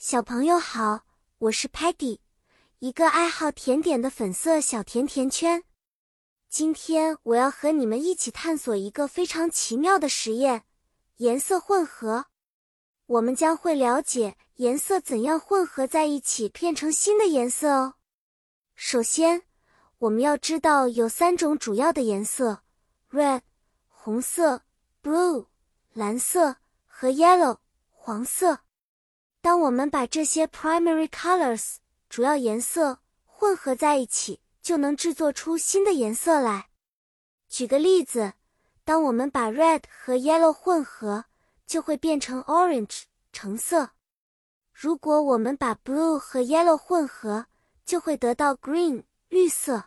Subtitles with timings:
[0.00, 1.00] 小朋友好，
[1.38, 2.20] 我是 Patty，
[2.78, 5.64] 一个爱好甜点的粉色小甜甜圈。
[6.48, 10.62] 今天我要和你们一起探索一个非常奇妙的实验——
[11.18, 12.26] 颜色混合。
[13.06, 17.94] 我们将会了解颜色怎样混合在一起变成新的颜色哦。
[18.76, 19.42] 首先，
[19.98, 22.62] 我们要知道有三种主要的颜色
[23.10, 23.40] ：red（
[23.88, 24.62] 红色）、
[25.02, 25.48] blue（
[25.92, 27.58] 蓝色）和 yellow（
[27.90, 28.60] 黄色）。
[29.40, 31.76] 当我们把这些 primary colors
[32.08, 36.68] 主要颜色混合在一起，就能制作出新的颜色来。
[37.48, 38.34] 举个例子，
[38.84, 41.24] 当我们把 red 和 yellow 混合，
[41.66, 43.90] 就会变成 orange 橙色。
[44.72, 47.46] 如果我们把 blue 和 yellow 混合，
[47.84, 49.86] 就会得到 green 绿色。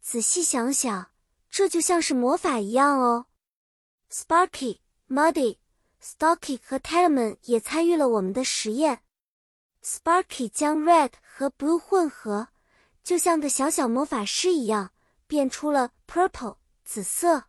[0.00, 1.10] 仔细想想，
[1.48, 3.26] 这就像是魔法一样哦。
[4.10, 5.59] Sparky、Muddy。
[6.02, 9.02] Stocky 和 Talman 也参与了我们的实验。
[9.82, 12.48] Sparky 将 red 和 blue 混合，
[13.04, 14.92] 就像个小小魔法师一样，
[15.26, 17.44] 变出了 purple 紫色。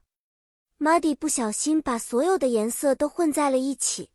[0.79, 4.09] Muddy 不小心把所有的颜色都混在了一起，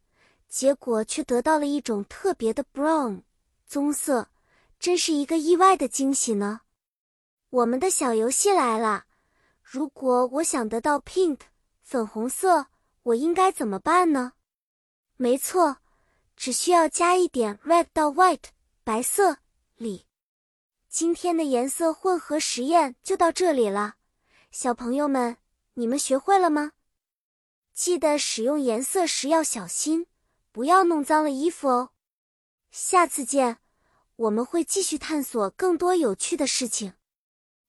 [0.48, 3.22] 结果却得到了一种特别的 brown
[3.66, 4.28] 棕色，
[4.78, 6.60] 真是一个意外的惊喜呢。
[7.50, 9.04] 我们的小游戏来了，
[9.62, 11.38] 如果我想得到 pink
[11.82, 12.66] 粉红色。
[13.06, 14.32] 我应该怎么办呢？
[15.16, 15.78] 没错，
[16.34, 18.48] 只需要加一点 red 到 white
[18.82, 19.38] 白色
[19.76, 20.06] 里。
[20.88, 23.94] 今天的颜色混合实验就到这里了，
[24.50, 25.36] 小朋友们，
[25.74, 26.72] 你们学会了吗？
[27.72, 30.08] 记得使用颜色时要小心，
[30.50, 31.90] 不要弄脏了衣服哦。
[32.72, 33.58] 下次见，
[34.16, 36.94] 我们会继续探索更多有趣的事情。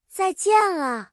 [0.08, 1.12] 再见了。